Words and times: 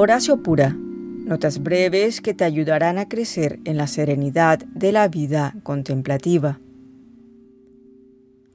Horacio 0.00 0.44
Pura. 0.44 0.76
Notas 0.78 1.60
breves 1.60 2.20
que 2.20 2.32
te 2.32 2.44
ayudarán 2.44 2.98
a 2.98 3.08
crecer 3.08 3.58
en 3.64 3.76
la 3.76 3.88
serenidad 3.88 4.60
de 4.60 4.92
la 4.92 5.08
vida 5.08 5.56
contemplativa. 5.64 6.60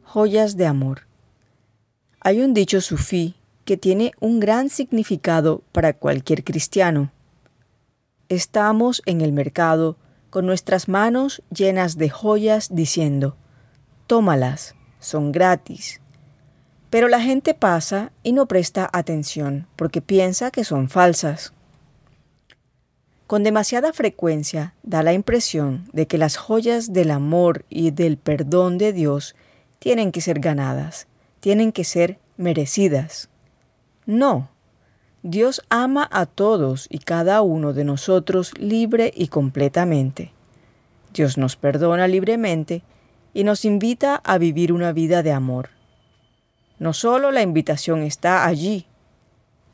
Joyas 0.04 0.55
de 0.55 0.68
amor. 0.68 1.02
Hay 2.21 2.39
un 2.39 2.54
dicho 2.54 2.79
sufí 2.79 3.36
que 3.66 3.75
tiene 3.75 4.14
un 4.21 4.39
gran 4.39 4.70
significado 4.70 5.64
para 5.73 5.91
cualquier 5.91 6.45
cristiano. 6.45 7.11
Estamos 8.30 9.02
en 9.05 9.20
el 9.20 9.34
mercado 9.34 9.98
con 10.30 10.46
nuestras 10.46 10.88
manos 10.88 11.44
llenas 11.54 11.98
de 11.98 12.10
joyas 12.10 12.73
diciendo, 12.73 13.36
tómalas, 14.07 14.75
son 15.00 15.34
gratis. 15.34 16.00
Pero 16.94 17.07
la 17.07 17.21
gente 17.21 17.55
pasa 17.55 18.12
y 18.21 18.34
no 18.34 18.46
presta 18.46 18.88
atención 18.94 19.66
porque 19.76 19.99
piensa 19.99 20.52
que 20.52 20.63
son 20.63 20.90
falsas. 20.90 21.52
Con 23.26 23.41
demasiada 23.41 23.94
frecuencia 23.94 24.76
da 24.84 25.02
la 25.02 25.14
impresión 25.14 25.90
de 25.91 26.05
que 26.05 26.20
las 26.20 26.38
joyas 26.38 26.94
del 26.94 27.09
amor 27.09 27.66
y 27.67 27.90
del 27.90 28.17
perdón 28.17 28.77
de 28.77 28.94
Dios 28.94 29.36
tienen 29.80 30.12
que 30.12 30.22
ser 30.22 30.40
ganadas, 30.40 31.08
tienen 31.40 31.72
que 31.72 31.84
ser 31.84 32.20
merecidas. 32.38 33.28
No, 34.05 34.52
Dios 35.23 35.64
ama 35.70 36.08
a 36.12 36.28
todos 36.28 36.86
y 36.91 37.00
cada 37.00 37.41
uno 37.41 37.73
de 37.73 37.86
nosotros 37.86 38.52
libre 38.59 39.12
y 39.16 39.30
completamente. 39.30 40.31
Dios 41.12 41.39
nos 41.39 41.55
perdona 41.55 42.08
libremente 42.08 42.84
y 43.34 43.45
nos 43.45 43.66
invita 43.66 44.22
a 44.23 44.38
vivir 44.38 44.72
una 44.72 44.91
vida 44.94 45.23
de 45.23 45.31
amor. 45.31 45.70
No 46.80 46.94
solo 46.94 47.32
la 47.32 47.41
invitación 47.41 48.04
está 48.04 48.45
allí, 48.45 48.88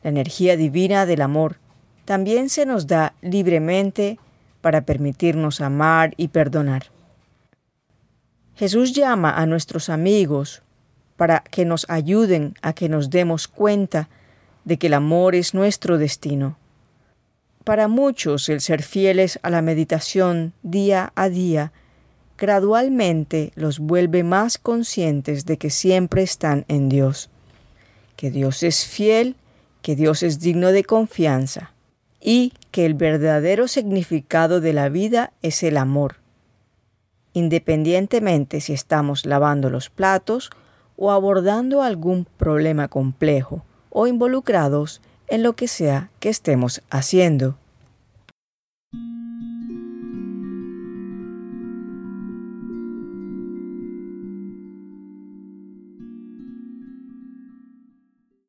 la 0.03 0.09
energía 0.09 0.55
divina 0.57 1.05
del 1.05 1.21
amor 1.21 1.57
también 2.05 2.49
se 2.49 2.65
nos 2.65 2.87
da 2.87 3.13
libremente 3.21 4.18
para 4.62 4.82
permitirnos 4.82 5.62
amar 5.62 6.13
y 6.18 6.29
perdonar. 6.29 6.85
Jesús 8.55 8.93
llama 8.93 9.38
a 9.38 9.46
nuestros 9.46 9.90
amigos 9.90 10.63
para 11.18 11.41
que 11.41 11.65
nos 11.65 11.88
ayuden 11.90 12.55
a 12.62 12.73
que 12.73 12.90
nos 12.90 13.10
demos 13.10 13.48
cuenta 13.48 14.10
de 14.66 14.77
que 14.77 14.88
el 14.88 14.95
amor 14.95 15.35
es 15.35 15.54
nuestro 15.54 15.98
destino. 15.98 16.57
Para 17.63 17.88
muchos 17.88 18.49
el 18.49 18.62
ser 18.62 18.82
fieles 18.82 19.40
a 19.43 19.49
la 19.49 19.62
meditación 19.62 20.54
día 20.63 21.13
a 21.16 21.29
día 21.29 21.71
gradualmente 22.40 23.51
los 23.55 23.79
vuelve 23.79 24.23
más 24.23 24.57
conscientes 24.57 25.45
de 25.45 25.57
que 25.57 25.70
siempre 25.70 26.23
están 26.23 26.65
en 26.68 26.90
Dios, 26.90 27.29
que 28.15 28.32
Dios 28.32 28.63
es 28.63 28.85
fiel, 28.85 29.35
que 29.82 29.95
Dios 29.95 30.23
es 30.23 30.40
digno 30.40 30.71
de 30.71 30.84
confianza 30.84 31.73
y 32.21 32.54
que 32.71 32.85
el 32.85 32.93
verdadero 32.93 33.67
significado 33.67 34.62
de 34.62 34.73
la 34.73 34.90
vida 34.90 35.34
es 35.41 35.63
el 35.63 35.77
amor 35.77 36.17
independientemente 37.34 38.62
si 38.62 38.73
estamos 38.73 39.26
lavando 39.26 39.70
los 39.70 39.90
platos 39.90 40.49
o 40.98 41.12
abordando 41.12 41.82
algún 41.82 42.26
problema 42.26 42.87
complejo 42.87 43.63
o 43.90 44.07
involucrados 44.07 45.01
en 45.27 45.43
lo 45.43 45.54
que 45.54 45.67
sea 45.67 46.10
que 46.20 46.29
estemos 46.29 46.82
haciendo. 46.90 47.57